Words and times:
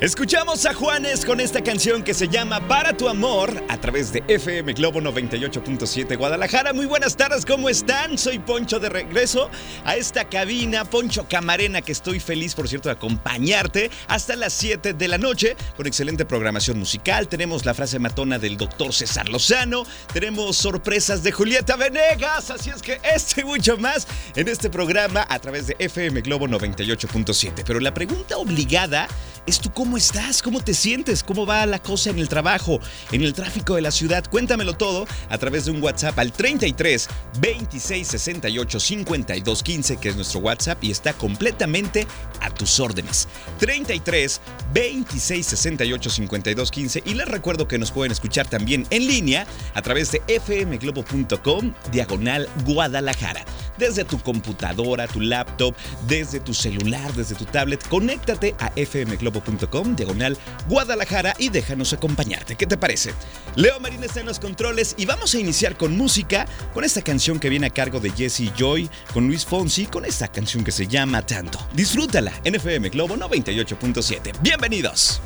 Escuchamos 0.00 0.66
a 0.66 0.74
Juanes 0.74 1.24
con 1.24 1.40
esta 1.40 1.62
canción 1.62 2.02
que 2.02 2.14
se 2.14 2.28
llama 2.28 2.66
Para 2.68 2.94
tu 2.94 3.08
amor 3.08 3.64
a 3.68 3.80
través 3.80 4.12
de 4.12 4.22
FM 4.28 4.74
Globo 4.74 5.00
98.7 5.00 6.18
Guadalajara. 6.18 6.72
Muy 6.72 6.84
buenas 6.84 7.16
tardes, 7.16 7.46
¿cómo 7.46 7.68
están? 7.68 8.18
Soy 8.18 8.38
Poncho 8.38 8.78
de 8.78 8.90
regreso 8.90 9.50
a 9.84 9.96
esta 9.96 10.28
cabina, 10.28 10.84
Poncho 10.84 11.26
Camarena, 11.28 11.80
que 11.80 11.92
estoy 11.92 12.20
feliz, 12.20 12.54
por 12.54 12.68
cierto, 12.68 12.90
de 12.90 12.96
acompañarte 12.96 13.90
hasta 14.08 14.36
las 14.36 14.52
7 14.52 14.92
de 14.92 15.08
la 15.08 15.16
noche 15.16 15.56
con 15.76 15.86
excelente 15.86 16.24
programación 16.26 16.78
musical. 16.78 17.28
Tenemos 17.28 17.64
la 17.64 17.72
frase 17.72 17.98
matona 17.98 18.38
del 18.38 18.56
doctor 18.56 18.92
César 18.92 19.28
Lozano, 19.28 19.84
tenemos 20.12 20.56
sorpresas 20.56 21.22
de 21.22 21.32
Julieta 21.32 21.76
Venegas, 21.76 22.50
así 22.50 22.70
es 22.70 22.82
que 22.82 23.00
este 23.02 23.40
y 23.40 23.44
mucho 23.44 23.78
más 23.78 24.06
en 24.36 24.48
este 24.48 24.68
programa 24.68 25.26
a 25.28 25.38
través 25.38 25.66
de 25.66 25.76
FM 25.78 26.20
Globo 26.20 26.46
98.7. 26.46 27.62
Pero 27.64 27.80
la 27.80 27.94
pregunta 27.94 28.36
obligada 28.36 29.08
es 29.46 29.60
tú 29.60 29.72
cómo 29.72 29.96
estás, 29.96 30.42
cómo 30.42 30.60
te 30.62 30.74
sientes, 30.74 31.22
cómo 31.22 31.46
va 31.46 31.66
la 31.66 31.78
cosa 31.78 32.10
en 32.10 32.18
el 32.18 32.28
trabajo, 32.28 32.80
en 33.12 33.22
el 33.22 33.32
tráfico 33.32 33.74
de 33.74 33.82
la 33.82 33.90
ciudad. 33.90 34.24
Cuéntamelo 34.30 34.74
todo 34.74 35.06
a 35.28 35.38
través 35.38 35.64
de 35.64 35.70
un 35.70 35.82
WhatsApp 35.82 36.18
al 36.18 36.32
33 36.32 37.08
26 37.40 38.06
68 38.06 38.80
52 38.80 39.62
15, 39.62 39.96
que 39.98 40.08
es 40.08 40.16
nuestro 40.16 40.40
WhatsApp 40.40 40.82
y 40.82 40.90
está 40.90 41.12
completamente 41.12 42.06
a 42.40 42.50
tus 42.50 42.80
órdenes. 42.80 43.28
33 43.58 44.40
26 44.72 45.46
68 45.46 46.10
52 46.10 46.70
15 46.70 47.02
y 47.04 47.14
les 47.14 47.28
recuerdo 47.28 47.68
que 47.68 47.78
nos 47.78 47.90
pueden 47.90 48.12
escuchar 48.12 48.46
también 48.46 48.86
en 48.90 49.06
línea 49.06 49.46
a 49.74 49.82
través 49.82 50.12
de 50.12 50.22
fmglobo.com 50.40 51.72
diagonal 51.92 52.48
Guadalajara. 52.64 53.44
Desde 53.78 54.04
tu 54.04 54.20
computadora, 54.20 55.08
tu 55.08 55.20
laptop, 55.20 55.74
desde 56.06 56.40
tu 56.40 56.54
celular, 56.54 57.12
desde 57.14 57.34
tu 57.34 57.44
tablet, 57.44 57.86
conéctate 57.88 58.54
a 58.58 58.70
fmglobo.com, 59.16 59.96
diagonal 59.96 60.36
Guadalajara 60.68 61.34
y 61.38 61.48
déjanos 61.48 61.92
acompañarte. 61.92 62.56
¿Qué 62.56 62.66
te 62.66 62.76
parece? 62.76 63.12
Leo 63.56 63.78
Marín 63.80 64.02
está 64.02 64.20
en 64.20 64.26
los 64.26 64.38
controles 64.38 64.94
y 64.98 65.06
vamos 65.06 65.34
a 65.34 65.38
iniciar 65.38 65.76
con 65.76 65.96
música, 65.96 66.46
con 66.72 66.84
esta 66.84 67.02
canción 67.02 67.38
que 67.38 67.48
viene 67.48 67.66
a 67.66 67.70
cargo 67.70 68.00
de 68.00 68.10
Jesse 68.10 68.52
Joy, 68.56 68.90
con 69.12 69.26
Luis 69.26 69.44
Fonsi, 69.44 69.86
con 69.86 70.04
esta 70.04 70.28
canción 70.28 70.64
que 70.64 70.72
se 70.72 70.86
llama 70.86 71.22
Tanto. 71.22 71.58
Disfrútala 71.74 72.32
en 72.44 72.56
FM 72.56 72.88
Globo 72.90 73.16
98.7. 73.16 74.32
Bienvenidos. 74.40 75.20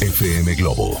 FM 0.00 0.54
Globo 0.54 0.98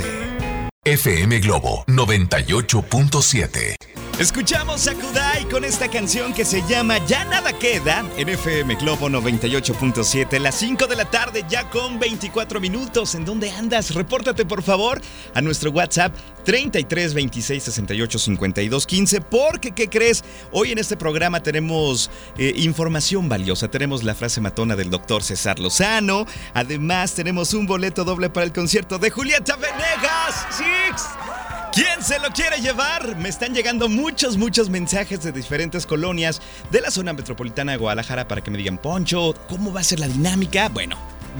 FM 0.86 1.40
Globo 1.40 1.84
98.7. 1.88 3.97
Escuchamos 4.20 4.88
a 4.88 4.96
Kudai 4.96 5.48
con 5.48 5.64
esta 5.64 5.88
canción 5.90 6.34
que 6.34 6.44
se 6.44 6.64
llama 6.68 6.98
Ya 7.06 7.24
nada 7.26 7.54
queda 7.54 8.04
en 8.18 8.28
FM 8.28 8.74
Globo 8.78 9.10
98.7, 9.10 10.40
las 10.40 10.56
5 10.56 10.88
de 10.88 10.96
la 10.96 11.06
tarde 11.06 11.46
ya 11.48 11.70
con 11.70 12.00
24 12.00 12.60
minutos. 12.60 13.14
¿En 13.14 13.26
dónde 13.26 13.52
andas? 13.52 13.94
Repórtate 13.94 14.44
por 14.44 14.64
favor 14.64 15.00
a 15.36 15.42
nuestro 15.42 15.70
WhatsApp 15.70 16.16
33 16.46 17.14
26 17.14 17.62
68 17.62 18.18
52 18.18 18.88
15 18.88 19.22
porque 19.22 19.74
¿qué 19.74 19.88
crees? 19.88 20.24
Hoy 20.52 20.72
en 20.72 20.80
este 20.80 20.98
programa 20.98 21.44
tenemos 21.44 22.10
eh, 22.40 22.54
información 22.56 23.30
valiosa, 23.30 23.68
tenemos 23.68 24.04
la 24.04 24.16
frase 24.16 24.42
matona 24.42 24.76
del 24.76 24.90
doctor 24.90 25.22
César 25.22 25.60
Lozano, 25.60 26.26
además 26.56 27.14
tenemos 27.14 27.54
un 27.54 27.68
boleto 27.68 28.04
doble 28.04 28.32
para 28.32 28.48
el 28.48 28.52
concierto 28.52 28.98
de 28.98 29.12
Julieta 29.12 29.58
Venegas. 29.58 30.48
¡Six! 30.50 31.37
¿Quién 31.78 32.02
se 32.02 32.18
lo 32.18 32.32
quiere 32.32 32.60
llevar? 32.60 33.16
Me 33.18 33.30
están 33.30 33.54
llegando 33.54 33.88
muchos, 33.88 34.36
muchos 34.36 34.68
mensajes 34.68 35.22
de 35.22 35.32
diferentes 35.32 35.86
colonias 35.86 36.42
de 36.72 36.82
la 36.82 36.90
zona 36.90 37.14
metropolitana 37.14 37.74
de 37.74 37.78
Guadalajara 37.78 38.28
para 38.28 38.42
que 38.42 38.50
me 38.50 38.58
digan, 38.58 38.80
Poncho, 38.80 39.36
¿cómo 39.48 39.72
va 39.72 39.82
a 39.82 39.84
ser 39.84 40.00
la 40.00 40.08
dinámica? 40.08 40.70
Bueno, 40.70 40.98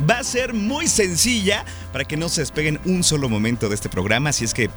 va 0.08 0.20
a 0.20 0.24
ser 0.24 0.54
muy 0.54 0.88
sencilla 0.88 1.66
para 1.92 2.06
que 2.06 2.18
no 2.18 2.30
se 2.30 2.42
despeguen 2.42 2.80
un 2.86 3.04
solo 3.04 3.30
momento 3.30 3.68
de 3.68 3.74
este 3.74 3.90
programa, 3.90 4.30
así 4.30 4.46
es 4.46 4.54
que 4.54 4.70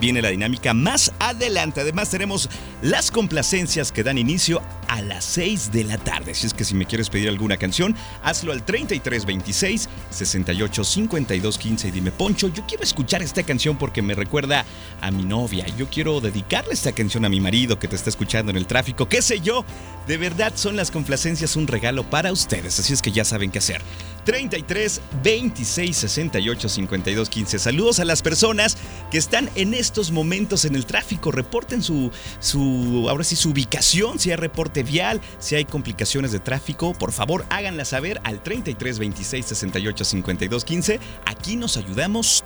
viene 0.00 0.22
la 0.22 0.28
dinámica 0.28 0.74
más 0.74 1.12
adelante. 1.18 1.80
Además 1.80 2.10
tenemos 2.10 2.48
las 2.82 3.10
complacencias 3.10 3.92
que 3.92 4.02
dan 4.02 4.18
inicio 4.18 4.62
a 4.88 5.02
las 5.02 5.24
6 5.24 5.72
de 5.72 5.84
la 5.84 5.98
tarde. 5.98 6.34
Si 6.34 6.46
es 6.46 6.54
que 6.54 6.64
si 6.64 6.74
me 6.74 6.86
quieres 6.86 7.10
pedir 7.10 7.28
alguna 7.28 7.56
canción, 7.56 7.94
hazlo 8.22 8.52
al 8.52 8.64
3326 8.64 9.88
68 10.10 10.84
52 10.84 11.58
15 11.58 11.88
y 11.88 11.90
dime, 11.90 12.10
Poncho, 12.10 12.48
yo 12.48 12.66
quiero 12.66 12.82
escuchar 12.82 13.22
esta 13.22 13.42
canción 13.42 13.76
porque 13.76 14.02
me 14.02 14.14
recuerda 14.14 14.64
a 15.00 15.10
mi 15.10 15.24
novia. 15.24 15.66
Yo 15.76 15.88
quiero 15.88 16.20
dedicarle 16.20 16.74
esta 16.74 16.92
canción 16.92 17.24
a 17.24 17.28
mi 17.28 17.40
marido 17.40 17.78
que 17.78 17.88
te 17.88 17.96
está 17.96 18.10
escuchando 18.10 18.50
en 18.50 18.56
el 18.56 18.66
tráfico, 18.66 19.08
qué 19.08 19.22
sé 19.22 19.40
yo. 19.40 19.64
De 20.06 20.16
verdad 20.16 20.52
son 20.56 20.76
las 20.76 20.90
complacencias 20.90 21.56
un 21.56 21.66
regalo 21.66 22.02
para 22.08 22.32
ustedes, 22.32 22.78
así 22.80 22.92
es 22.92 23.02
que 23.02 23.12
ya 23.12 23.24
saben 23.24 23.50
qué 23.50 23.58
hacer. 23.58 23.82
33 24.30 25.00
26 25.24 25.96
68 25.96 26.68
52 26.68 27.28
15. 27.28 27.58
Saludos 27.58 27.98
a 27.98 28.04
las 28.04 28.22
personas 28.22 28.76
que 29.10 29.18
están 29.18 29.50
en 29.56 29.74
estos 29.74 30.12
momentos 30.12 30.64
en 30.64 30.76
el 30.76 30.86
tráfico. 30.86 31.32
Reporten 31.32 31.82
su, 31.82 32.12
su, 32.38 33.06
ahora 33.08 33.24
sí, 33.24 33.34
su 33.34 33.50
ubicación, 33.50 34.20
si 34.20 34.30
hay 34.30 34.36
reporte 34.36 34.84
vial, 34.84 35.20
si 35.40 35.56
hay 35.56 35.64
complicaciones 35.64 36.30
de 36.30 36.38
tráfico. 36.38 36.94
Por 36.94 37.10
favor, 37.10 37.44
háganla 37.50 37.84
saber 37.84 38.20
al 38.22 38.40
33 38.40 39.00
26 39.00 39.46
68 39.46 40.04
52 40.04 40.64
15. 40.64 41.00
Aquí 41.26 41.56
nos 41.56 41.76
ayudamos 41.76 42.44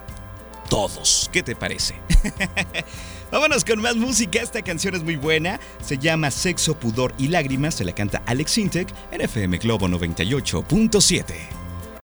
todos. 0.71 1.29
¿Qué 1.35 1.43
te 1.43 1.55
parece? 1.55 1.97
Vámonos 3.31 3.63
con 3.63 3.83
más 3.83 3.97
música. 3.97 4.41
Esta 4.41 4.63
canción 4.63 4.95
es 4.95 5.03
muy 5.03 5.17
buena. 5.17 5.61
Se 5.85 5.99
llama 5.99 6.31
Sexo, 6.31 6.81
Pudor 6.81 7.13
y 7.19 7.29
Lágrimas. 7.29 7.75
Se 7.75 7.85
la 7.85 7.95
canta 7.95 8.23
Alex 8.25 8.53
Sintek 8.53 8.89
en 9.13 9.21
FM 9.21 9.59
Globo 9.59 9.87
98.7. 9.87 11.64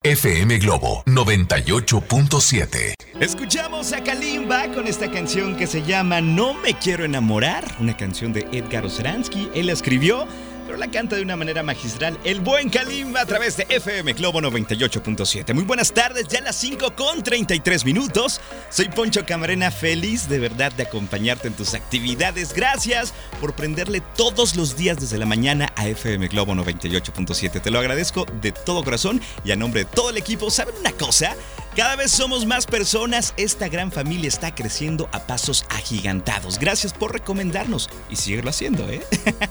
FM 0.04 0.58
Globo 0.58 1.04
98.7. 1.06 2.94
Escuchamos 3.20 3.92
a 3.92 4.02
Kalimba 4.02 4.66
con 4.74 4.88
esta 4.88 5.08
canción 5.08 5.54
que 5.54 5.68
se 5.68 5.82
llama 5.82 6.20
No 6.20 6.54
me 6.54 6.76
quiero 6.76 7.04
enamorar, 7.04 7.64
una 7.78 7.96
canción 7.96 8.32
de 8.32 8.48
Edgar 8.50 8.84
Oceransky. 8.84 9.48
Él 9.54 9.66
la 9.66 9.74
escribió, 9.74 10.26
pero 10.72 10.86
la 10.86 10.90
canta 10.90 11.16
de 11.16 11.22
una 11.22 11.36
manera 11.36 11.62
magistral 11.62 12.18
el 12.24 12.40
buen 12.40 12.70
Kalimba 12.70 13.20
a 13.20 13.26
través 13.26 13.58
de 13.58 13.66
FM 13.68 14.14
Globo 14.14 14.40
98.7. 14.40 15.52
Muy 15.52 15.64
buenas 15.64 15.92
tardes, 15.92 16.26
ya 16.28 16.40
las 16.40 16.56
5 16.56 16.94
con 16.96 17.22
33 17.22 17.84
minutos. 17.84 18.40
Soy 18.70 18.88
Poncho 18.88 19.26
Camarena, 19.26 19.70
feliz 19.70 20.30
de 20.30 20.38
verdad 20.38 20.72
de 20.72 20.84
acompañarte 20.84 21.48
en 21.48 21.54
tus 21.54 21.74
actividades. 21.74 22.54
Gracias 22.54 23.12
por 23.38 23.54
prenderle 23.54 24.00
todos 24.16 24.56
los 24.56 24.74
días 24.74 24.98
desde 24.98 25.18
la 25.18 25.26
mañana 25.26 25.70
a 25.76 25.88
FM 25.88 26.28
Globo 26.28 26.54
98.7. 26.54 27.60
Te 27.60 27.70
lo 27.70 27.78
agradezco 27.78 28.24
de 28.40 28.52
todo 28.52 28.82
corazón 28.82 29.20
y 29.44 29.52
a 29.52 29.56
nombre 29.56 29.84
de 29.84 29.90
todo 29.90 30.08
el 30.08 30.16
equipo. 30.16 30.50
¿Saben 30.50 30.74
una 30.80 30.92
cosa? 30.92 31.36
Cada 31.76 31.96
vez 31.96 32.12
somos 32.12 32.44
más 32.44 32.66
personas, 32.66 33.32
esta 33.38 33.66
gran 33.68 33.90
familia 33.90 34.28
está 34.28 34.54
creciendo 34.54 35.08
a 35.10 35.20
pasos 35.20 35.64
agigantados. 35.70 36.58
Gracias 36.58 36.92
por 36.92 37.14
recomendarnos 37.14 37.88
y 38.10 38.16
seguirlo 38.16 38.50
haciendo, 38.50 38.86
¿eh? 38.90 39.00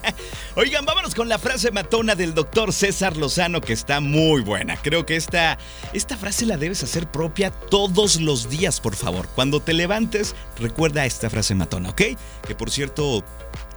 Oigan, 0.56 0.85
vámonos 0.85 1.15
con 1.15 1.29
la 1.29 1.39
frase 1.39 1.71
matona 1.71 2.13
del 2.13 2.35
doctor 2.35 2.73
César 2.73 3.18
Lozano 3.18 3.59
que 3.59 3.73
está 3.73 4.01
muy 4.01 4.44
buena. 4.44 4.77
Creo 4.77 5.03
que 5.03 5.15
esta, 5.15 5.57
esta 5.94 6.15
frase 6.15 6.45
la 6.45 6.57
debes 6.57 6.83
hacer 6.83 7.07
propia 7.07 7.50
todos 7.50 8.21
los 8.21 8.51
días, 8.51 8.81
por 8.81 8.95
favor. 8.95 9.27
Cuando 9.33 9.59
te 9.59 9.74
levantes, 9.74 10.35
recuerda 10.59 11.07
esta 11.07 11.27
frase 11.27 11.56
matona, 11.56 11.89
¿ok? 11.89 12.01
Que 12.45 12.53
por 12.56 12.69
cierto, 12.69 13.24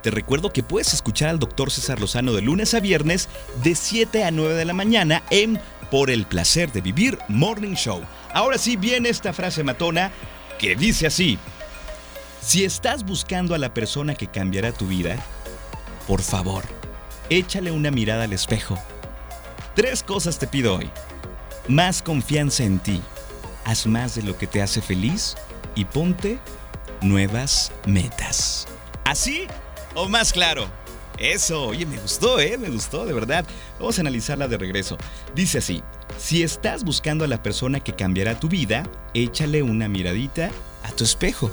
te 0.02 0.10
recuerdo 0.10 0.52
que 0.52 0.62
puedes 0.62 0.92
escuchar 0.92 1.30
al 1.30 1.38
doctor 1.38 1.70
César 1.70 1.98
Lozano 1.98 2.34
de 2.34 2.42
lunes 2.42 2.74
a 2.74 2.80
viernes 2.80 3.30
de 3.62 3.74
7 3.74 4.22
a 4.24 4.30
9 4.30 4.52
de 4.52 4.66
la 4.66 4.74
mañana 4.74 5.22
en 5.30 5.58
Por 5.94 6.10
el 6.10 6.26
placer 6.26 6.72
de 6.72 6.80
vivir 6.80 7.20
Morning 7.28 7.74
Show. 7.74 8.02
Ahora 8.32 8.58
sí 8.58 8.74
viene 8.74 9.10
esta 9.10 9.32
frase 9.32 9.62
matona 9.62 10.10
que 10.58 10.74
dice 10.74 11.06
así. 11.06 11.38
Si 12.40 12.64
estás 12.64 13.04
buscando 13.04 13.54
a 13.54 13.58
la 13.58 13.72
persona 13.72 14.16
que 14.16 14.26
cambiará 14.26 14.72
tu 14.72 14.88
vida, 14.88 15.16
por 16.08 16.20
favor, 16.20 16.64
échale 17.30 17.70
una 17.70 17.92
mirada 17.92 18.24
al 18.24 18.32
espejo. 18.32 18.76
Tres 19.76 20.02
cosas 20.02 20.40
te 20.40 20.48
pido 20.48 20.74
hoy. 20.74 20.90
Más 21.68 22.02
confianza 22.02 22.64
en 22.64 22.80
ti. 22.80 23.00
Haz 23.64 23.86
más 23.86 24.16
de 24.16 24.24
lo 24.24 24.36
que 24.36 24.48
te 24.48 24.62
hace 24.62 24.82
feliz 24.82 25.36
y 25.76 25.84
ponte 25.84 26.40
nuevas 27.02 27.70
metas. 27.86 28.66
¿Así 29.04 29.46
o 29.94 30.08
más 30.08 30.32
claro? 30.32 30.66
Eso, 31.18 31.66
oye, 31.68 31.86
me 31.86 31.98
gustó, 31.98 32.40
¿eh? 32.40 32.58
Me 32.58 32.70
gustó, 32.70 33.06
de 33.06 33.12
verdad. 33.12 33.44
Vamos 33.78 33.98
a 33.98 34.00
analizarla 34.00 34.48
de 34.48 34.58
regreso. 34.58 34.98
Dice 35.34 35.58
así, 35.58 35.82
si 36.18 36.42
estás 36.42 36.84
buscando 36.84 37.24
a 37.24 37.28
la 37.28 37.42
persona 37.42 37.80
que 37.80 37.92
cambiará 37.92 38.38
tu 38.38 38.48
vida, 38.48 38.84
échale 39.14 39.62
una 39.62 39.88
miradita 39.88 40.50
a 40.82 40.90
tu 40.92 41.04
espejo. 41.04 41.50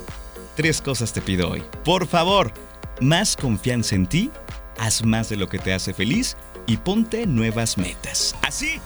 Tres 0.56 0.82
cosas 0.82 1.12
te 1.12 1.22
pido 1.22 1.50
hoy. 1.50 1.62
Por 1.84 2.06
favor, 2.06 2.52
más 3.00 3.36
confianza 3.36 3.94
en 3.94 4.06
ti, 4.06 4.30
haz 4.78 5.04
más 5.04 5.28
de 5.28 5.36
lo 5.36 5.48
que 5.48 5.58
te 5.58 5.72
hace 5.72 5.94
feliz 5.94 6.36
y 6.66 6.76
ponte 6.76 7.26
nuevas 7.26 7.78
metas. 7.78 8.34
¿Así? 8.42 8.80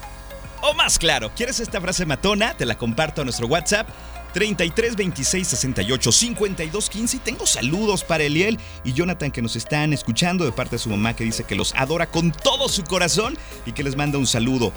O 0.63 0.75
más 0.75 0.99
claro, 0.99 1.31
¿quieres 1.37 1.61
esta 1.61 1.81
frase 1.81 2.07
matona? 2.07 2.57
Te 2.57 2.67
la 2.67 2.77
comparto 2.77 3.23
a 3.23 3.25
nuestro 3.25 3.47
WhatsApp 3.47 3.89
33 4.37 4.97
26 4.97 5.49
68 5.49 6.13
52 6.13 6.91
15. 6.91 7.17
Y 7.17 7.21
tengo 7.21 7.47
saludos 7.47 8.05
para 8.05 8.25
Eliel 8.25 8.59
y 8.85 8.93
Jonathan 8.93 9.31
que 9.31 9.41
nos 9.41 9.57
están 9.57 9.95
escuchando 9.95 10.45
de 10.45 10.53
parte 10.53 10.77
de 10.77 10.79
su 10.79 10.91
mamá 10.91 11.17
que 11.17 11.25
dice 11.25 11.45
que 11.45 11.55
los 11.55 11.75
adora 11.75 12.07
con 12.07 12.33
todo 12.33 12.69
su 12.69 12.85
corazón 12.85 13.39
y 13.65 13.73
que 13.73 13.83
les 13.83 13.97
manda 13.97 14.19
un 14.19 14.27
saludo. 14.27 14.75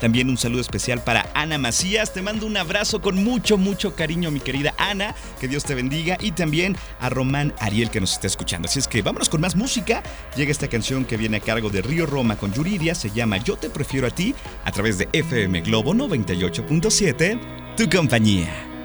También 0.00 0.28
un 0.28 0.36
saludo 0.36 0.60
especial 0.60 1.04
para 1.04 1.30
Ana 1.34 1.56
Macías. 1.56 2.12
Te 2.12 2.20
mando 2.20 2.46
un 2.46 2.56
abrazo 2.56 3.00
con 3.00 3.22
mucho, 3.22 3.56
mucho 3.56 3.94
cariño, 3.94 4.32
mi 4.32 4.40
querida 4.40 4.74
Ana. 4.76 5.14
Que 5.40 5.46
Dios 5.46 5.62
te 5.62 5.76
bendiga. 5.76 6.18
Y 6.20 6.32
también 6.32 6.76
a 6.98 7.08
Román 7.08 7.54
Ariel 7.60 7.90
que 7.90 8.00
nos 8.00 8.12
está 8.12 8.26
escuchando. 8.26 8.66
Así 8.66 8.80
es 8.80 8.88
que 8.88 9.02
vámonos 9.02 9.28
con 9.28 9.40
más 9.40 9.54
música. 9.54 10.02
Llega 10.34 10.50
esta 10.50 10.66
canción 10.66 11.04
que 11.04 11.16
viene 11.16 11.36
a 11.36 11.40
cargo 11.40 11.70
de 11.70 11.80
Río 11.80 12.06
Roma 12.06 12.36
con 12.36 12.52
Yuridia. 12.52 12.96
Se 12.96 13.12
llama 13.12 13.36
Yo 13.36 13.56
te 13.56 13.70
prefiero 13.70 14.08
a 14.08 14.10
ti 14.10 14.34
a 14.64 14.72
través 14.72 14.98
de 14.98 15.08
FM 15.12 15.60
Globo 15.60 15.94
98.7. 15.94 17.76
Tu 17.76 17.88
compañía. 17.88 18.75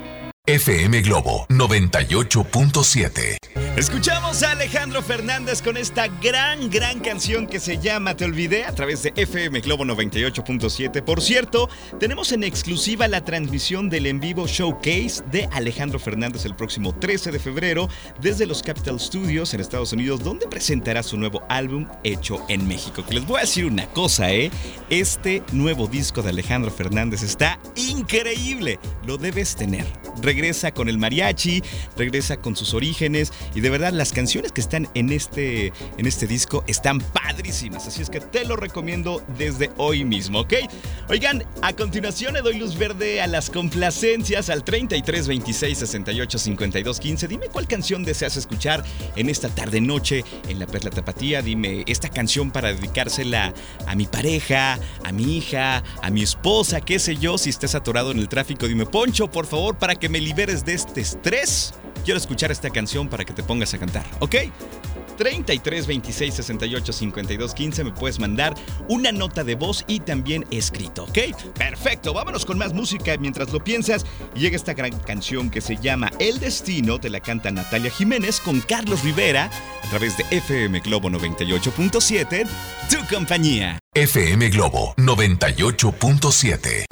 FM 0.48 1.04
Globo 1.04 1.46
98.7. 1.50 3.61
Escuchamos 3.78 4.44
a 4.44 4.52
Alejandro 4.52 5.02
Fernández 5.02 5.62
con 5.62 5.78
esta 5.78 6.08
gran, 6.22 6.70
gran 6.70 7.00
canción 7.00 7.48
que 7.48 7.58
se 7.58 7.78
llama 7.78 8.18
Te 8.18 8.26
Olvidé 8.26 8.66
a 8.66 8.76
través 8.76 9.02
de 9.02 9.14
FM 9.16 9.62
Globo 9.62 9.86
98.7. 9.86 11.02
Por 11.02 11.22
cierto, 11.22 11.70
tenemos 11.98 12.34
en 12.34 12.44
exclusiva 12.44 13.08
la 13.08 13.24
transmisión 13.24 13.90
del 13.90 14.08
en 14.08 14.20
vivo 14.20 14.46
showcase 14.46 15.24
de 15.32 15.48
Alejandro 15.54 16.00
Fernández 16.00 16.44
el 16.44 16.54
próximo 16.54 16.94
13 16.94 17.32
de 17.32 17.40
febrero 17.40 17.88
desde 18.20 18.46
los 18.46 18.62
Capital 18.62 19.00
Studios 19.00 19.54
en 19.54 19.62
Estados 19.62 19.94
Unidos, 19.94 20.22
donde 20.22 20.48
presentará 20.48 21.02
su 21.02 21.18
nuevo 21.18 21.42
álbum 21.48 21.88
hecho 22.04 22.44
en 22.50 22.68
México. 22.68 23.06
Que 23.06 23.16
les 23.16 23.26
voy 23.26 23.38
a 23.38 23.42
decir 23.42 23.66
una 23.66 23.88
cosa, 23.88 24.34
¿eh? 24.34 24.52
Este 24.90 25.44
nuevo 25.54 25.88
disco 25.88 26.22
de 26.22 26.30
Alejandro 26.30 26.72
Fernández 26.72 27.24
está 27.24 27.58
increíble. 27.76 28.80
Lo 29.06 29.18
debes 29.18 29.56
tener 29.56 29.86
regresa 30.22 30.72
con 30.72 30.90
el 30.90 30.98
mariachi, 30.98 31.64
regresa 31.98 32.38
con 32.38 32.56
sus 32.56 32.74
orígenes 32.74 33.32
y 33.56 33.61
de 33.62 33.70
verdad 33.70 33.94
las 33.94 34.12
canciones 34.12 34.52
que 34.52 34.62
están 34.62 34.90
en 34.94 35.12
este, 35.12 35.72
en 35.98 36.06
este 36.06 36.28
disco 36.28 36.64
están 36.68 37.00
padrísimas, 37.00 37.88
así 37.88 38.02
es 38.02 38.10
que 38.10 38.20
te 38.20 38.46
lo 38.46 38.56
recomiendo 38.56 39.24
desde 39.38 39.72
hoy 39.78 40.04
mismo, 40.04 40.42
¿ok? 40.42 40.54
Oigan, 41.10 41.44
a 41.62 41.74
continuación 41.74 42.34
le 42.34 42.42
doy 42.42 42.58
luz 42.58 42.78
verde 42.78 43.22
a 43.22 43.28
las 43.28 43.50
complacencias 43.50 44.50
al 44.50 44.64
33 44.64 45.28
26 45.28 45.78
68 45.78 46.38
52 46.38 47.00
15. 47.00 47.28
Dime 47.28 47.48
cuál 47.48 47.68
canción 47.68 48.04
deseas 48.04 48.38
escuchar 48.38 48.84
en 49.16 49.30
esta 49.30 49.50
tarde 49.50 49.82
noche 49.82 50.24
en 50.48 50.60
la 50.60 50.68
Perla 50.68 50.90
Tapatía. 50.90 51.42
Dime 51.42 51.84
esta 51.88 52.10
canción 52.10 52.52
para 52.52 52.74
dedicársela 52.74 53.54
a 53.88 53.96
mi 53.96 54.06
pareja, 54.06 54.80
a 55.04 55.12
mi 55.12 55.38
hija, 55.38 55.84
a 56.02 56.10
mi 56.10 56.24
esposa, 56.24 56.82
qué 56.82 57.00
sé 57.00 57.16
yo, 57.18 57.38
si 57.38 57.50
estás 57.50 57.76
atorado 57.76 58.12
en 58.12 58.20
el 58.20 58.30
tráfico, 58.30 58.68
dime 58.68 58.86
Poncho, 58.86 59.30
por 59.30 59.46
favor, 59.46 59.78
para 59.78 59.96
que 59.96 60.10
me 60.10 60.20
liberes 60.20 60.66
de 60.66 60.74
este 60.74 61.02
estrés, 61.02 61.74
quiero 62.04 62.18
escuchar 62.18 62.52
esta 62.52 62.70
canción 62.70 63.08
para 63.08 63.26
que 63.26 63.34
te 63.34 63.44
pongas 63.44 63.74
a 63.74 63.80
cantar, 63.80 64.06
¿ok? 64.20 64.36
33 65.18 65.86
26 65.86 66.34
68 66.34 66.94
52 66.94 67.54
15 67.54 67.84
me 67.84 67.92
puedes 67.92 68.18
mandar 68.20 68.56
una 68.88 69.12
nota 69.12 69.44
de 69.44 69.54
voz 69.56 69.84
y 69.88 70.00
también 70.00 70.46
escrito, 70.50 71.04
¿ok? 71.04 71.20
Perfecto, 71.54 72.14
vámonos 72.14 72.46
con 72.46 72.58
más 72.58 72.74
música 72.74 73.16
mientras 73.18 73.54
lo 73.54 73.64
piensas. 73.64 74.06
Llega 74.34 74.56
esta 74.56 74.74
gran 74.74 74.98
canción 75.00 75.52
que 75.52 75.62
se 75.62 75.78
llama 75.78 76.12
El 76.20 76.40
Destino, 76.40 77.00
te 77.00 77.10
la 77.10 77.20
canta 77.20 77.52
Natalia 77.52 77.92
Jiménez 77.92 78.40
con 78.40 78.62
Carlos 78.62 79.04
Rivera 79.04 79.52
a 79.84 79.90
través 79.90 80.18
de 80.18 80.26
FM 80.32 80.80
Globo 80.80 81.10
98.7, 81.10 82.48
tu 82.90 82.98
compañía. 83.14 83.78
FM 83.94 84.50
Globo 84.50 84.96
98.7. 84.98 86.86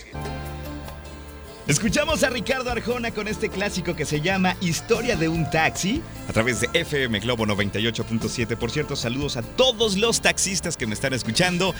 Escuchamos 1.69 2.23
a 2.23 2.31
Ricardo 2.31 2.71
Arjona 2.71 3.11
con 3.11 3.27
este 3.27 3.47
clásico 3.47 3.95
que 3.95 4.03
se 4.03 4.21
llama 4.21 4.57
Historia 4.59 5.15
de 5.15 5.29
un 5.29 5.47
taxi 5.51 6.01
a 6.27 6.33
través 6.33 6.61
de 6.61 6.69
FM 6.73 7.19
Globo 7.19 7.45
98.7. 7.45 8.57
Por 8.57 8.71
cierto, 8.71 8.95
saludos 8.95 9.37
a 9.37 9.43
todos 9.43 9.95
los 9.95 10.19
taxistas 10.19 10.75
que 10.75 10.87
me 10.87 10.95
están 10.95 11.13
escuchando 11.13 11.75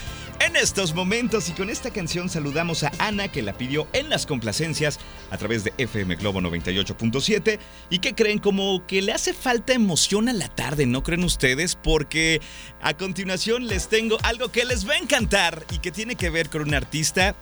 en 0.45 0.55
estos 0.57 0.93
momentos 0.93 1.49
y 1.49 1.53
con 1.53 1.71
esta 1.71 1.89
canción 1.89 2.29
saludamos 2.29 2.83
a 2.83 2.91
Ana 2.99 3.29
que 3.29 3.41
la 3.41 3.53
pidió 3.53 3.87
en 3.91 4.11
las 4.11 4.27
complacencias 4.27 4.99
a 5.31 5.37
través 5.39 5.63
de 5.63 5.73
FM 5.79 6.17
Globo 6.17 6.39
98.7 6.39 7.57
y 7.89 7.97
que 7.97 8.13
creen 8.13 8.37
como 8.37 8.85
que 8.85 9.01
le 9.01 9.11
hace 9.11 9.33
falta 9.33 9.73
emoción 9.73 10.29
a 10.29 10.33
la 10.33 10.49
tarde, 10.49 10.85
¿no 10.85 11.01
creen 11.01 11.23
ustedes? 11.23 11.75
Porque 11.75 12.41
a 12.79 12.95
continuación 12.95 13.65
les 13.65 13.87
tengo 13.87 14.19
algo 14.21 14.51
que 14.51 14.65
les 14.65 14.87
va 14.87 14.93
a 14.93 14.99
encantar 14.99 15.65
y 15.71 15.79
que 15.79 15.91
tiene 15.91 16.13
que 16.13 16.29
ver 16.29 16.51
con 16.51 16.61
un 16.61 16.75
artista 16.75 17.35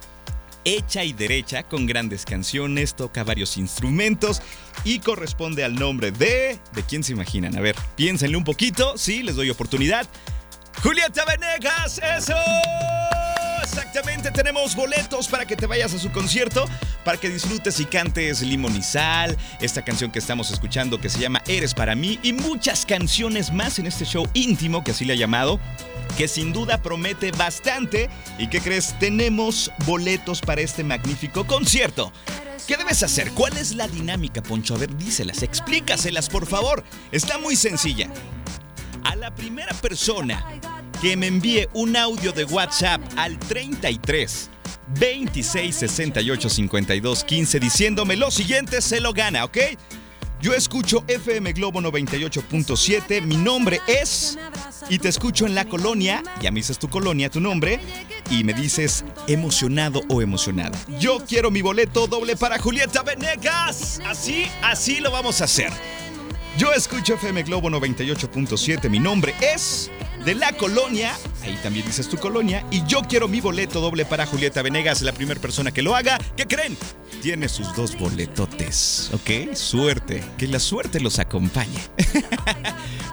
hecha 0.68 1.04
y 1.06 1.14
derecha 1.14 1.64
con 1.64 1.86
grandes 1.86 2.26
canciones, 2.26 2.96
toca 2.96 3.24
varios 3.24 3.58
instrumentos 3.58 4.42
y 4.84 5.00
corresponde 5.00 5.64
al 5.64 5.76
nombre 5.76 6.12
de... 6.12 6.60
¿De 6.74 6.84
quién 6.84 7.04
se 7.04 7.14
imaginan? 7.14 7.56
A 7.58 7.62
ver, 7.62 7.76
piénsenle 7.96 8.36
un 8.36 8.44
poquito, 8.44 8.98
sí, 8.98 9.24
les 9.24 9.36
doy 9.36 9.50
oportunidad. 9.50 10.08
Julieta 10.84 11.24
Venegas, 11.26 12.02
eso. 12.18 12.36
Exactamente, 13.68 14.32
tenemos 14.32 14.78
boletos 14.78 15.28
para 15.28 15.46
que 15.46 15.58
te 15.58 15.66
vayas 15.66 15.94
a 15.94 16.00
su 16.00 16.10
concierto, 16.10 16.66
para 17.04 17.18
que 17.18 17.30
disfrutes 17.30 17.82
y 17.82 17.86
cantes 17.86 18.42
Limón 18.42 18.78
y 18.78 18.82
Sal, 18.82 19.38
esta 19.60 19.82
canción 19.82 20.10
que 20.10 20.20
estamos 20.20 20.52
escuchando 20.52 21.02
que 21.02 21.10
se 21.10 21.20
llama 21.20 21.44
Eres 21.48 21.74
para 21.74 21.94
mí 21.94 22.18
y 22.24 22.32
muchas 22.32 22.86
canciones 22.86 23.52
más 23.52 23.78
en 23.78 23.86
este 23.86 24.06
show 24.06 24.26
íntimo 24.34 24.86
que 24.86 24.92
así 24.92 25.04
le 25.04 25.14
ha 25.14 25.18
llamado 25.18 25.60
que 26.18 26.30
sin 26.30 26.54
duda 26.54 26.82
promete 26.82 27.32
bastante. 27.32 28.10
¿Y 28.40 28.48
qué 28.48 28.62
crees? 28.62 28.98
Tenemos 29.00 29.70
boletos 29.86 30.40
para 30.40 30.62
este 30.62 30.84
magnífico 30.84 31.46
concierto. 31.46 32.14
¿Qué 32.68 32.78
debes 32.78 33.04
hacer? 33.04 33.32
¿Cuál 33.34 33.58
es 33.58 33.76
la 33.76 33.88
dinámica, 33.88 34.42
Poncho? 34.42 34.76
A 34.76 34.78
ver, 34.78 34.96
díselas, 34.96 35.44
explícaselas, 35.44 36.30
por 36.30 36.48
favor. 36.48 36.84
Está 37.12 37.38
muy 37.38 37.56
sencilla. 37.56 38.10
A 39.04 39.16
la 39.16 39.36
primera 39.36 39.74
persona 39.76 40.44
que 41.02 41.16
me 41.16 41.28
envíe 41.28 41.68
un 41.74 41.96
audio 41.96 42.32
de 42.32 42.46
WhatsApp 42.46 43.02
al 43.16 43.38
33 43.38 44.50
26 45.00 45.76
68 45.76 46.50
52 46.50 47.24
15 47.24 47.60
diciéndome 47.60 48.16
lo 48.16 48.32
siguiente, 48.32 48.82
se 48.82 49.00
lo 49.00 49.14
gana, 49.14 49.46
¿ok? 49.46 49.58
Yo 50.42 50.54
escucho 50.54 51.04
FM 51.08 51.54
Globo 51.54 51.82
98.7, 51.82 53.24
mi 53.24 53.38
nombre 53.38 53.82
es... 53.88 54.38
Y 54.88 55.00
te 55.00 55.10
escucho 55.10 55.48
en 55.48 55.56
la 55.56 55.66
colonia, 55.66 56.24
ya 56.40 56.52
me 56.52 56.60
dices 56.60 56.78
tu 56.78 56.88
colonia, 56.88 57.30
tu 57.30 57.42
nombre, 57.42 57.80
y 58.30 58.44
me 58.44 58.54
dices 58.54 59.04
emocionado 59.28 60.02
o 60.10 60.22
emocionada. 60.22 60.78
Yo 61.00 61.24
quiero 61.28 61.50
mi 61.50 61.62
boleto 61.62 62.08
doble 62.08 62.38
para 62.38 62.60
Julieta 62.60 63.02
Venegas. 63.02 64.00
Así, 64.06 64.46
así 64.62 65.00
lo 65.00 65.12
vamos 65.12 65.42
a 65.42 65.46
hacer. 65.46 65.74
Yo 66.58 66.72
escucho 66.72 67.16
FM 67.16 67.44
Globo 67.44 67.70
98.7, 67.70 68.90
mi 68.90 69.00
nombre 69.00 69.34
es 69.42 69.92
de 70.28 70.36
la 70.36 70.52
colonia, 70.52 71.18
ahí 71.42 71.58
también 71.64 71.86
dices 71.86 72.10
tu 72.10 72.18
colonia, 72.18 72.62
y 72.70 72.86
yo 72.86 73.00
quiero 73.08 73.30
mi 73.30 73.40
boleto 73.40 73.80
doble 73.80 74.04
para 74.04 74.26
Julieta 74.26 74.62
Venegas, 74.62 75.02
la 75.02 75.14
primera 75.14 75.40
persona 75.40 75.72
que 75.72 75.82
lo 75.82 75.96
haga. 75.96 76.18
¿Qué 76.36 76.46
creen? 76.46 76.78
Tiene 77.22 77.48
sus 77.48 77.74
dos 77.78 77.98
boletotes, 77.98 79.10
¿ok? 79.14 79.56
Suerte, 79.56 80.22
que 80.38 80.48
la 80.50 80.60
suerte 80.60 81.00
los 81.00 81.20
acompañe. 81.20 81.80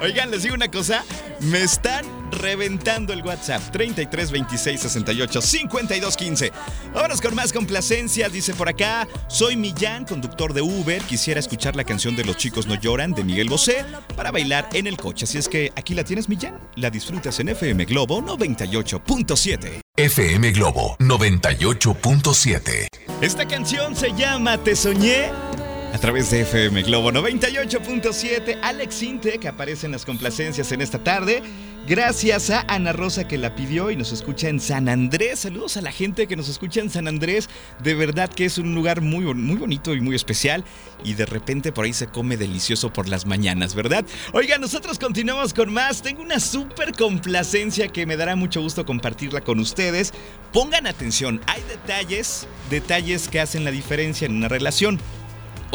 Oigan, 0.01 0.31
les 0.31 0.43
digo 0.43 0.55
una 0.55 0.71
cosa, 0.71 1.05
me 1.41 1.63
están 1.63 2.05
reventando 2.31 3.13
el 3.13 3.23
WhatsApp 3.23 3.63
33 3.71 4.31
26 4.31 4.81
68 4.81 5.41
52 5.41 6.17
15. 6.17 6.53
Vámonos 6.93 7.21
con 7.21 7.35
más 7.35 7.53
complacencias, 7.53 8.33
dice 8.33 8.55
por 8.55 8.69
acá, 8.69 9.07
soy 9.29 9.57
Millán, 9.57 10.05
conductor 10.05 10.53
de 10.53 10.63
Uber, 10.63 11.03
quisiera 11.03 11.41
escuchar 11.41 11.77
la 11.77 11.85
canción 11.85 12.17
de 12.17 12.25
Los 12.25 12.37
chicos 12.37 12.67
no 12.67 12.75
lloran 12.75 13.13
de 13.13 13.25
Miguel 13.25 13.49
Bosé 13.49 13.85
para 14.17 14.31
bailar 14.31 14.69
en 14.73 14.87
el 14.87 14.97
coche. 14.97 15.25
Así 15.25 15.39
es 15.39 15.49
que 15.49 15.73
aquí 15.77 15.95
la 15.95 16.05
tienes 16.05 16.29
Millán, 16.29 16.59
la 16.77 16.91
disfrutas 16.91 17.39
en 17.41 17.49
FM 17.51 17.85
Globo 17.85 18.21
98.7. 18.21 19.81
FM 19.97 20.51
Globo 20.53 20.97
98.7. 20.99 22.89
Esta 23.21 23.47
canción 23.47 23.95
se 23.95 24.13
llama 24.13 24.59
Te 24.59 24.75
soñé 24.75 25.31
a 25.95 25.99
través 25.99 26.29
de 26.33 26.41
FM 26.41 26.83
Globo 26.83 27.13
98.7. 27.13 28.59
Alex 28.63 29.01
Inte, 29.05 29.39
que 29.39 29.47
aparece 29.47 29.87
en 29.87 29.93
las 29.93 30.05
complacencias 30.05 30.73
en 30.73 30.81
esta 30.81 30.99
tarde. 30.99 31.41
Gracias 31.87 32.51
a 32.51 32.65
Ana 32.67 32.93
Rosa 32.93 33.29
que 33.29 33.39
la 33.39 33.55
pidió 33.55 33.93
y 33.93 33.97
nos 33.97 34.11
escucha 34.11 34.49
en 34.49 34.59
San 34.59 34.89
Andrés. 34.89 35.41
Saludos 35.41 35.77
a 35.77 35.83
la 35.83 35.93
gente 35.93 36.27
que 36.27 36.35
nos 36.35 36.49
escucha 36.49 36.81
en 36.81 36.91
San 36.91 37.07
Andrés. 37.07 37.49
De 37.81 37.95
verdad 37.95 38.29
que 38.29 38.45
es 38.45 38.59
un 38.59 38.75
lugar 38.75 39.03
muy, 39.03 39.33
muy 39.35 39.55
bonito 39.55 39.95
y 39.95 40.01
muy 40.01 40.17
especial. 40.17 40.65
Y 41.05 41.15
de 41.15 41.27
repente 41.27 41.71
por 41.71 41.85
ahí 41.85 41.93
se 41.93 42.09
come 42.09 42.37
delicioso 42.37 42.93
por 42.93 43.09
las 43.09 43.25
mañanas, 43.25 43.77
¿verdad? 43.77 44.05
Oiga, 44.33 44.59
nosotros 44.59 44.99
continuamos 44.99 45.55
con 45.55 45.73
más. 45.73 46.03
Tengo 46.03 46.23
una 46.23 46.41
súper 46.41 46.91
complacencia 46.91 47.87
que 47.87 48.05
me 48.05 48.17
dará 48.17 48.35
mucho 48.35 48.61
gusto 48.61 48.85
compartirla 48.85 49.43
con 49.43 49.61
ustedes. 49.61 50.13
Pongan 50.53 50.89
atención, 50.89 51.41
hay 51.47 51.63
detalles, 51.69 52.49
detalles 52.69 53.29
que 53.29 53.39
hacen 53.39 53.65
la 53.65 53.71
diferencia 53.71 54.27
en 54.27 54.35
una 54.35 54.49
relación. 54.49 54.99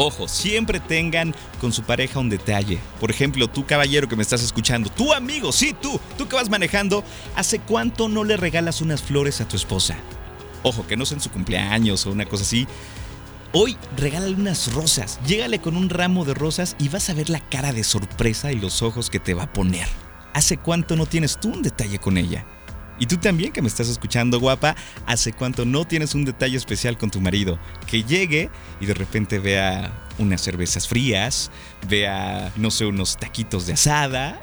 Ojo, 0.02 0.28
siempre 0.28 0.80
tengan 0.80 1.34
con 1.60 1.74
su 1.74 1.82
pareja 1.82 2.20
un 2.20 2.30
detalle. 2.30 2.78
Por 2.98 3.10
ejemplo, 3.10 3.48
tú 3.48 3.66
caballero 3.66 4.08
que 4.08 4.16
me 4.16 4.22
estás 4.22 4.42
escuchando, 4.42 4.88
tu 4.88 5.12
amigo, 5.12 5.52
sí, 5.52 5.76
tú, 5.78 6.00
tú 6.16 6.26
que 6.26 6.36
vas 6.36 6.48
manejando, 6.48 7.04
¿hace 7.36 7.58
cuánto 7.58 8.08
no 8.08 8.24
le 8.24 8.38
regalas 8.38 8.80
unas 8.80 9.02
flores 9.02 9.42
a 9.42 9.46
tu 9.46 9.56
esposa? 9.56 9.98
Ojo, 10.62 10.86
que 10.86 10.96
no 10.96 11.04
sea 11.04 11.18
en 11.18 11.20
su 11.20 11.30
cumpleaños 11.30 12.06
o 12.06 12.12
una 12.12 12.24
cosa 12.24 12.44
así. 12.44 12.66
Hoy 13.52 13.76
regálale 13.98 14.32
unas 14.32 14.72
rosas, 14.72 15.20
llégale 15.26 15.58
con 15.58 15.76
un 15.76 15.90
ramo 15.90 16.24
de 16.24 16.32
rosas 16.32 16.76
y 16.78 16.88
vas 16.88 17.10
a 17.10 17.14
ver 17.14 17.28
la 17.28 17.40
cara 17.40 17.74
de 17.74 17.84
sorpresa 17.84 18.52
y 18.52 18.58
los 18.58 18.80
ojos 18.80 19.10
que 19.10 19.20
te 19.20 19.34
va 19.34 19.42
a 19.42 19.52
poner. 19.52 19.86
¿Hace 20.32 20.56
cuánto 20.56 20.96
no 20.96 21.04
tienes 21.04 21.38
tú 21.38 21.50
un 21.50 21.60
detalle 21.60 21.98
con 21.98 22.16
ella? 22.16 22.46
Y 23.00 23.06
tú 23.06 23.16
también 23.16 23.50
que 23.50 23.62
me 23.62 23.68
estás 23.68 23.88
escuchando, 23.88 24.38
guapa, 24.38 24.76
¿hace 25.06 25.32
cuánto 25.32 25.64
no 25.64 25.86
tienes 25.86 26.14
un 26.14 26.26
detalle 26.26 26.58
especial 26.58 26.98
con 26.98 27.10
tu 27.10 27.20
marido? 27.20 27.58
Que 27.86 28.04
llegue 28.04 28.50
y 28.78 28.86
de 28.86 28.94
repente 28.94 29.38
vea 29.38 29.90
unas 30.18 30.42
cervezas 30.42 30.86
frías, 30.86 31.50
vea, 31.88 32.52
no 32.56 32.70
sé, 32.70 32.84
unos 32.84 33.16
taquitos 33.16 33.66
de 33.66 33.72
asada. 33.72 34.38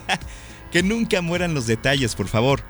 que 0.70 0.82
nunca 0.82 1.22
mueran 1.22 1.54
los 1.54 1.66
detalles, 1.66 2.14
por 2.14 2.28
favor. 2.28 2.60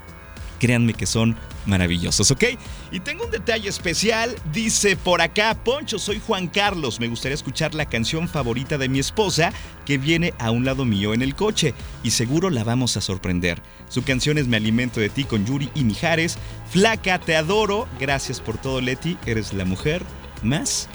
Créanme 0.60 0.94
que 0.94 1.06
son 1.06 1.36
maravillosos, 1.66 2.30
¿ok? 2.30 2.44
Y 2.92 3.00
tengo 3.00 3.24
un 3.24 3.30
detalle 3.30 3.68
especial, 3.68 4.34
dice 4.52 4.96
por 4.96 5.20
acá, 5.20 5.54
Poncho, 5.54 5.98
soy 5.98 6.20
Juan 6.24 6.48
Carlos, 6.48 7.00
me 7.00 7.08
gustaría 7.08 7.34
escuchar 7.34 7.74
la 7.74 7.86
canción 7.86 8.28
favorita 8.28 8.78
de 8.78 8.88
mi 8.88 8.98
esposa 8.98 9.52
que 9.84 9.98
viene 9.98 10.34
a 10.38 10.50
un 10.50 10.64
lado 10.64 10.84
mío 10.84 11.14
en 11.14 11.22
el 11.22 11.34
coche 11.34 11.74
y 12.02 12.10
seguro 12.10 12.50
la 12.50 12.64
vamos 12.64 12.96
a 12.96 13.00
sorprender. 13.00 13.62
Su 13.88 14.02
canción 14.02 14.38
es 14.38 14.48
Me 14.48 14.56
alimento 14.56 15.00
de 15.00 15.08
ti 15.08 15.24
con 15.24 15.46
Yuri 15.46 15.70
y 15.74 15.84
Mijares. 15.84 16.38
Flaca, 16.70 17.18
te 17.18 17.36
adoro, 17.36 17.86
gracias 18.00 18.40
por 18.40 18.58
todo 18.58 18.80
Leti, 18.80 19.16
eres 19.26 19.52
la 19.52 19.64
mujer 19.64 20.02
más 20.42 20.88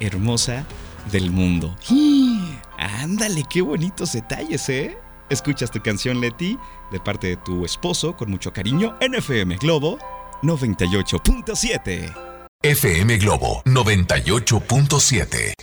hermosa 0.00 0.64
del 1.12 1.30
mundo. 1.30 1.76
Ándale, 2.78 3.44
qué 3.48 3.60
bonitos 3.60 4.12
detalles, 4.12 4.68
¿eh? 4.68 4.96
Escuchas 5.30 5.70
tu 5.70 5.82
canción 5.82 6.20
Leti 6.20 6.58
de 6.90 7.00
parte 7.00 7.26
de 7.26 7.36
tu 7.36 7.64
esposo 7.64 8.16
con 8.16 8.30
mucho 8.30 8.52
cariño 8.52 8.96
en 9.00 9.14
FM 9.14 9.56
Globo 9.58 9.98
98.7. 10.42 12.14
FM 12.62 13.18
Globo 13.18 13.62
98.7. 13.64 15.54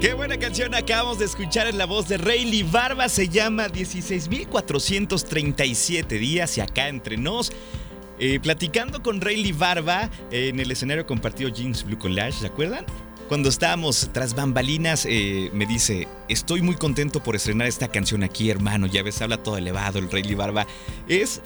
Qué 0.00 0.14
buena 0.14 0.38
canción 0.38 0.74
acabamos 0.74 1.18
de 1.18 1.26
escuchar 1.26 1.66
en 1.66 1.76
la 1.76 1.84
voz 1.84 2.08
de 2.08 2.16
Rayleigh 2.16 2.70
Barba. 2.70 3.10
Se 3.10 3.28
llama 3.28 3.68
16.437 3.68 6.06
días 6.18 6.56
y 6.56 6.62
acá 6.62 6.88
entre 6.88 7.16
nos. 7.16 7.52
Eh, 8.18 8.40
platicando 8.40 9.02
con 9.02 9.20
Rayleigh 9.20 9.52
Barba 9.52 10.08
en 10.30 10.58
el 10.58 10.70
escenario 10.70 11.04
compartido 11.04 11.50
Jeans 11.50 11.84
Blue 11.84 11.98
Collage, 11.98 12.40
¿se 12.40 12.46
acuerdan? 12.46 12.86
Cuando 13.28 13.50
estábamos 13.50 14.08
tras 14.12 14.34
bambalinas, 14.34 15.04
eh, 15.06 15.50
me 15.52 15.66
dice, 15.66 16.08
estoy 16.28 16.62
muy 16.62 16.76
contento 16.76 17.22
por 17.22 17.36
estrenar 17.36 17.66
esta 17.66 17.88
canción 17.88 18.22
aquí, 18.22 18.48
hermano. 18.48 18.86
Ya 18.86 19.02
ves, 19.02 19.20
habla 19.20 19.42
todo 19.42 19.58
elevado 19.58 19.98
el 19.98 20.10
Rayleigh 20.10 20.36
Barba. 20.36 20.66
Es 21.08 21.42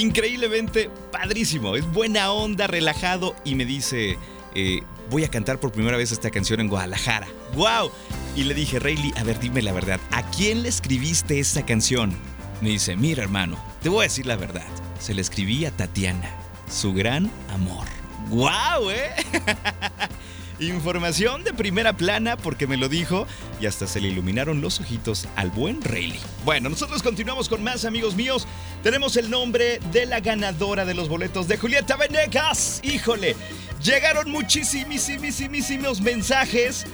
increíblemente 0.00 0.90
padrísimo, 1.10 1.76
es 1.76 1.90
buena 1.92 2.32
onda, 2.32 2.66
relajado 2.66 3.36
y 3.44 3.54
me 3.54 3.64
dice, 3.64 4.18
eh, 4.54 4.80
voy 5.10 5.24
a 5.24 5.28
cantar 5.28 5.60
por 5.60 5.72
primera 5.72 5.96
vez 5.96 6.12
esta 6.12 6.30
canción 6.30 6.60
en 6.60 6.68
Guadalajara. 6.68 7.28
¡Wow! 7.54 7.90
Y 8.36 8.44
le 8.44 8.54
dije, 8.54 8.78
Rayleigh, 8.78 9.16
a 9.16 9.22
ver, 9.22 9.38
dime 9.38 9.62
la 9.62 9.72
verdad, 9.72 10.00
¿a 10.10 10.28
quién 10.30 10.62
le 10.62 10.68
escribiste 10.68 11.38
esta 11.38 11.64
canción? 11.64 12.14
Me 12.60 12.70
dice, 12.70 12.96
mira 12.96 13.22
hermano, 13.22 13.56
te 13.82 13.88
voy 13.88 14.00
a 14.00 14.02
decir 14.04 14.26
la 14.26 14.36
verdad. 14.36 14.66
Se 14.98 15.14
la 15.14 15.20
escribí 15.20 15.64
a 15.66 15.70
Tatiana, 15.70 16.30
su 16.70 16.94
gran 16.94 17.30
amor. 17.50 17.86
¡Wow, 18.30 18.90
eh! 18.90 19.10
Información 20.60 21.42
de 21.42 21.52
primera 21.52 21.94
plana 21.94 22.36
porque 22.36 22.68
me 22.68 22.76
lo 22.76 22.88
dijo 22.88 23.26
y 23.60 23.66
hasta 23.66 23.86
se 23.88 24.00
le 24.00 24.08
iluminaron 24.08 24.60
los 24.60 24.80
ojitos 24.80 25.26
al 25.34 25.50
buen 25.50 25.82
Rayleigh. 25.82 26.20
Bueno, 26.44 26.68
nosotros 26.68 27.02
continuamos 27.02 27.48
con 27.48 27.62
más 27.64 27.84
amigos 27.84 28.14
míos. 28.14 28.46
Tenemos 28.82 29.16
el 29.16 29.30
nombre 29.30 29.80
de 29.92 30.06
la 30.06 30.20
ganadora 30.20 30.84
de 30.84 30.94
los 30.94 31.08
boletos 31.08 31.48
de 31.48 31.56
Julieta 31.56 31.96
Venegas. 31.96 32.80
Híjole, 32.84 33.34
llegaron 33.82 34.30
muchísimos 34.30 36.00
mensajes. 36.00 36.86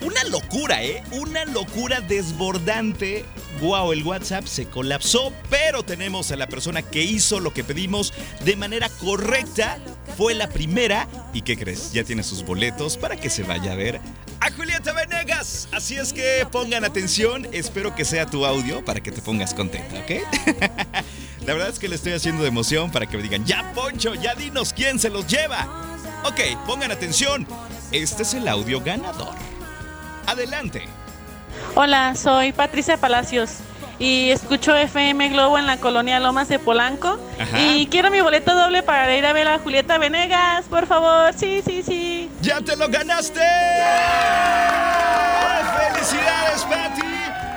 Una 0.00 0.24
locura, 0.24 0.82
¿eh? 0.82 1.02
Una 1.12 1.44
locura 1.44 2.00
desbordante. 2.00 3.24
Wow, 3.60 3.92
el 3.92 4.02
WhatsApp 4.02 4.46
se 4.46 4.66
colapsó, 4.66 5.32
pero 5.48 5.82
tenemos 5.82 6.30
a 6.30 6.36
la 6.36 6.48
persona 6.48 6.82
que 6.82 7.02
hizo 7.02 7.40
lo 7.40 7.52
que 7.52 7.64
pedimos 7.64 8.12
de 8.44 8.56
manera 8.56 8.88
correcta. 8.88 9.78
Fue 10.16 10.34
la 10.34 10.48
primera. 10.48 11.08
¿Y 11.32 11.42
qué 11.42 11.56
crees? 11.56 11.92
Ya 11.92 12.04
tiene 12.04 12.22
sus 12.22 12.44
boletos 12.44 12.96
para 12.96 13.16
que 13.16 13.30
se 13.30 13.42
vaya 13.42 13.72
a 13.72 13.76
ver 13.76 14.00
a 14.40 14.50
Julieta 14.50 14.92
Venegas. 14.92 15.68
Así 15.72 15.96
es 15.96 16.12
que 16.12 16.46
pongan 16.50 16.84
atención. 16.84 17.48
Espero 17.52 17.94
que 17.94 18.04
sea 18.04 18.26
tu 18.26 18.46
audio 18.46 18.84
para 18.84 19.00
que 19.00 19.10
te 19.10 19.22
pongas 19.22 19.54
contenta, 19.54 19.98
¿ok? 20.00 20.10
la 21.46 21.54
verdad 21.54 21.68
es 21.70 21.78
que 21.78 21.88
le 21.88 21.96
estoy 21.96 22.12
haciendo 22.12 22.42
de 22.42 22.48
emoción 22.48 22.90
para 22.90 23.06
que 23.06 23.16
me 23.16 23.22
digan, 23.22 23.44
ya 23.44 23.72
Poncho, 23.74 24.14
ya 24.14 24.34
dinos 24.34 24.72
quién 24.72 24.98
se 24.98 25.10
los 25.10 25.26
lleva. 25.26 25.66
Ok, 26.24 26.40
pongan 26.66 26.90
atención. 26.90 27.46
Este 27.92 28.22
es 28.22 28.34
el 28.34 28.48
audio 28.48 28.80
ganador. 28.80 29.34
Adelante. 30.26 30.84
Hola, 31.74 32.14
soy 32.14 32.52
Patricia 32.52 32.96
Palacios 32.96 33.58
y 33.98 34.30
escucho 34.30 34.74
FM 34.74 35.30
Globo 35.30 35.58
en 35.58 35.66
la 35.66 35.78
colonia 35.78 36.20
Lomas 36.20 36.48
de 36.48 36.58
Polanco. 36.58 37.18
Ajá. 37.40 37.58
Y 37.60 37.86
quiero 37.86 38.10
mi 38.10 38.20
boleto 38.20 38.54
doble 38.54 38.82
para 38.82 39.14
ir 39.16 39.24
a 39.24 39.32
ver 39.32 39.48
a 39.48 39.58
Julieta 39.58 39.98
Venegas, 39.98 40.66
por 40.68 40.86
favor. 40.86 41.32
Sí, 41.34 41.62
sí, 41.64 41.82
sí. 41.82 42.30
¡Ya 42.42 42.60
te 42.60 42.76
lo 42.76 42.88
ganaste! 42.88 43.40
¡Felicidades, 45.92 46.62
Patty! 46.64 47.15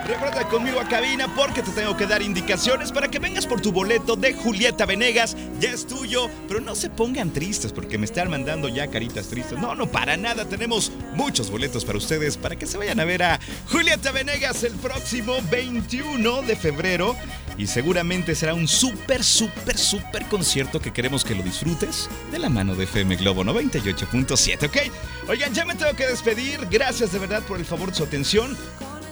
Recuerda 0.09 0.47
conmigo 0.47 0.79
a 0.79 0.87
cabina 0.87 1.27
porque 1.35 1.61
te 1.61 1.69
tengo 1.69 1.95
que 1.95 2.07
dar 2.07 2.23
indicaciones 2.23 2.91
para 2.91 3.09
que 3.09 3.19
vengas 3.19 3.45
por 3.45 3.61
tu 3.61 3.71
boleto 3.71 4.15
de 4.15 4.33
Julieta 4.33 4.87
Venegas. 4.87 5.37
Ya 5.59 5.69
es 5.69 5.85
tuyo, 5.85 6.31
pero 6.47 6.59
no 6.59 6.73
se 6.73 6.89
pongan 6.89 7.31
tristes 7.31 7.71
porque 7.71 7.99
me 7.99 8.05
están 8.05 8.27
mandando 8.27 8.69
ya 8.69 8.87
caritas 8.87 9.27
tristes. 9.27 9.59
No, 9.59 9.75
no, 9.75 9.85
para 9.85 10.17
nada. 10.17 10.45
Tenemos 10.45 10.91
muchos 11.13 11.51
boletos 11.51 11.85
para 11.85 11.99
ustedes 11.99 12.37
para 12.37 12.55
que 12.55 12.65
se 12.65 12.79
vayan 12.79 12.99
a 12.99 13.05
ver 13.05 13.21
a 13.21 13.39
Julieta 13.71 14.11
Venegas 14.11 14.63
el 14.63 14.73
próximo 14.73 15.35
21 15.51 16.41
de 16.41 16.55
febrero 16.55 17.15
y 17.59 17.67
seguramente 17.67 18.33
será 18.33 18.55
un 18.55 18.67
súper, 18.67 19.23
súper, 19.23 19.77
súper 19.77 20.25
concierto 20.25 20.81
que 20.81 20.91
queremos 20.91 21.23
que 21.23 21.35
lo 21.35 21.43
disfrutes 21.43 22.09
de 22.31 22.39
la 22.39 22.49
mano 22.49 22.73
de 22.73 22.85
FM 22.85 23.15
Globo 23.17 23.43
98.7, 23.43 24.69
¿ok? 24.69 25.29
Oigan, 25.29 25.53
ya 25.53 25.65
me 25.65 25.75
tengo 25.75 25.93
que 25.95 26.07
despedir. 26.07 26.67
Gracias 26.71 27.11
de 27.11 27.19
verdad 27.19 27.43
por 27.43 27.59
el 27.59 27.65
favor 27.65 27.89
de 27.89 27.95
su 27.95 28.03
atención 28.03 28.57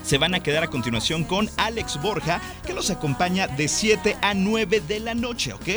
se 0.08 0.16
van 0.16 0.34
a 0.34 0.42
quedar 0.42 0.64
a 0.64 0.68
continuación 0.68 1.22
con 1.22 1.50
Alex 1.58 2.00
Borja, 2.00 2.40
que 2.66 2.72
los 2.72 2.88
acompaña 2.88 3.46
de 3.46 3.68
7 3.68 4.16
a 4.22 4.32
9 4.32 4.80
de 4.80 5.00
la 5.00 5.14
noche, 5.14 5.52
¿ok? 5.52 5.68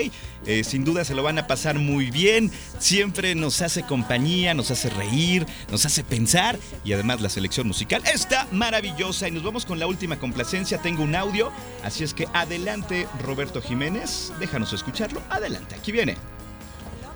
Eh, 0.45 0.63
sin 0.63 0.85
duda 0.85 1.03
se 1.03 1.15
lo 1.15 1.21
van 1.21 1.37
a 1.37 1.47
pasar 1.47 1.77
muy 1.77 2.11
bien, 2.11 2.49
siempre 2.79 3.35
nos 3.35 3.61
hace 3.61 3.83
compañía, 3.83 4.53
nos 4.53 4.71
hace 4.71 4.89
reír, 4.89 5.45
nos 5.69 5.85
hace 5.85 6.05
pensar. 6.05 6.57
Y 6.85 6.93
además 6.93 7.19
la 7.19 7.27
selección 7.27 7.67
musical 7.67 8.03
está 8.05 8.47
maravillosa. 8.53 9.27
Y 9.27 9.31
nos 9.31 9.43
vamos 9.43 9.65
con 9.65 9.79
la 9.79 9.87
última 9.87 10.17
complacencia, 10.17 10.77
tengo 10.77 11.03
un 11.03 11.13
audio, 11.13 11.51
así 11.83 12.05
es 12.05 12.13
que 12.13 12.25
adelante 12.33 13.09
Roberto 13.21 13.61
Jiménez, 13.61 14.31
déjanos 14.39 14.71
escucharlo, 14.71 15.21
adelante, 15.29 15.75
aquí 15.75 15.91
viene. 15.91 16.15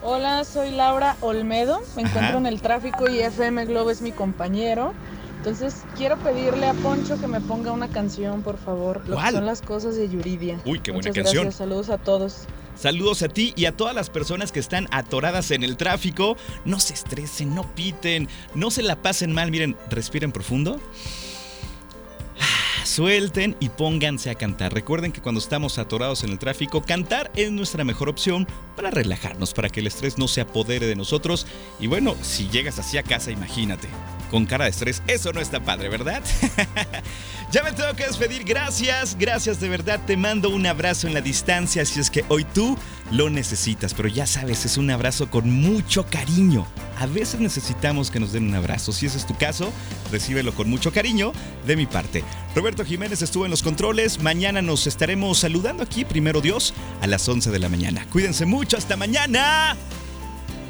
Hola, 0.04 0.44
soy 0.44 0.70
Laura 0.70 1.16
Olmedo, 1.22 1.82
me 1.96 2.02
encuentro 2.02 2.40
en 2.40 2.46
el 2.46 2.62
tráfico 2.62 3.10
y 3.10 3.22
FM 3.22 3.68
Globo 3.68 3.90
es 3.90 4.02
mi 4.02 4.12
compañero. 4.12 4.94
Entonces 5.46 5.84
quiero 5.96 6.18
pedirle 6.18 6.66
a 6.66 6.74
Poncho 6.74 7.20
que 7.20 7.28
me 7.28 7.40
ponga 7.40 7.72
una 7.72 7.88
canción, 7.88 8.42
por 8.42 8.58
favor. 8.58 9.08
Lo 9.08 9.16
que 9.16 9.30
son 9.30 9.46
las 9.46 9.62
cosas 9.62 9.96
de 9.96 10.10
Yuridia. 10.10 10.60
Uy, 10.66 10.80
qué 10.80 10.90
buena 10.90 11.08
Muchas 11.08 11.24
canción. 11.24 11.44
Gracias. 11.44 11.60
Saludos 11.60 11.92
a 11.92 12.00
todos. 12.00 12.48
Saludos 12.76 13.22
a 13.22 13.28
ti 13.28 13.54
y 13.56 13.66
a 13.66 13.78
todas 13.78 13.94
las 13.94 14.10
personas 14.10 14.52
que 14.52 14.60
están 14.60 14.88
atoradas 14.90 15.52
en 15.52 15.64
el 15.64 15.78
tráfico. 15.78 16.36
No 16.66 16.80
se 16.80 16.96
estresen, 16.96 17.54
no 17.54 17.62
piten, 17.76 18.28
no 18.56 18.72
se 18.72 18.82
la 18.82 18.96
pasen 18.96 19.34
mal. 19.34 19.52
Miren, 19.52 19.78
respiren 19.92 20.32
profundo. 20.32 20.82
Suelten 22.84 23.56
y 23.60 23.70
pónganse 23.70 24.32
a 24.32 24.36
cantar. 24.36 24.74
Recuerden 24.74 25.12
que 25.12 25.22
cuando 25.22 25.40
estamos 25.40 25.78
atorados 25.78 26.24
en 26.24 26.32
el 26.32 26.40
tráfico, 26.40 26.82
cantar 26.82 27.32
es 27.36 27.52
nuestra 27.52 27.84
mejor 27.84 28.10
opción 28.10 28.48
para 28.76 28.90
relajarnos, 28.90 29.54
para 29.54 29.70
que 29.70 29.82
el 29.82 29.88
estrés 29.88 30.18
no 30.18 30.28
se 30.28 30.42
apodere 30.42 30.88
de 30.88 30.96
nosotros. 30.96 31.46
Y 31.80 31.86
bueno, 31.86 32.16
si 32.22 32.48
llegas 32.50 32.80
así 32.80 32.98
a 32.98 33.04
casa, 33.04 33.32
imagínate, 33.32 33.90
con 34.36 34.46
cara 34.46 34.66
de 34.66 34.72
estrés, 34.72 35.02
eso 35.08 35.32
no 35.32 35.40
está 35.40 35.62
padre, 35.62 35.88
¿verdad? 35.88 36.22
ya 37.54 37.64
me 37.64 37.72
tengo 37.72 37.94
que 37.94 38.06
despedir. 38.06 38.44
Gracias, 38.44 39.16
gracias 39.18 39.62
de 39.62 39.70
verdad. 39.70 40.02
Te 40.06 40.18
mando 40.18 40.50
un 40.50 40.66
abrazo 40.66 41.08
en 41.08 41.14
la 41.14 41.22
distancia 41.22 41.86
si 41.86 42.02
es 42.02 42.10
que 42.10 42.26
hoy 42.28 42.44
tú 42.44 42.78
lo 43.12 43.30
necesitas. 43.30 43.94
Pero 43.94 44.10
ya 44.10 44.28
sabes, 44.28 44.66
es 44.66 44.76
un 44.76 44.92
abrazo 44.92 45.30
con 45.30 45.50
mucho 45.50 46.06
cariño. 46.08 46.68
A 47.00 47.06
veces 47.06 47.40
necesitamos 47.40 48.12
que 48.12 48.20
nos 48.20 48.34
den 48.34 48.50
un 48.50 48.56
abrazo. 48.56 48.92
Si 48.92 49.06
ese 49.06 49.20
es 49.20 49.26
tu 49.26 49.38
caso, 49.38 49.72
recíbelo 50.12 50.54
con 50.54 50.70
mucho 50.70 50.92
cariño 50.92 51.32
de 51.66 51.78
mi 51.78 51.86
parte. 51.86 52.22
Roberto 52.56 52.84
Jiménez 52.84 53.22
estuvo 53.22 53.46
en 53.46 53.52
los 53.52 53.64
controles. 53.64 54.22
Mañana 54.22 54.62
nos 54.62 54.86
estaremos 54.86 55.38
saludando 55.40 55.82
aquí, 55.82 56.04
primero 56.04 56.42
Dios, 56.42 56.74
a 57.00 57.08
las 57.08 57.26
11 57.30 57.52
de 57.52 57.60
la 57.60 57.70
mañana. 57.70 58.06
Cuídense 58.12 58.46
mucho. 58.46 58.76
Hasta 58.76 58.98
mañana. 58.98 59.78